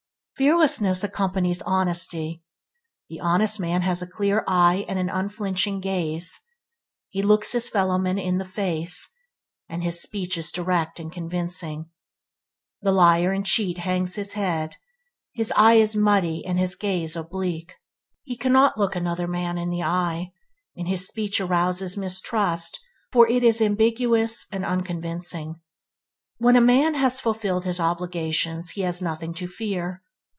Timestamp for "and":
4.87-4.97, 9.69-9.83, 10.99-11.13, 13.31-13.45, 16.43-16.57, 20.75-20.87, 24.51-24.65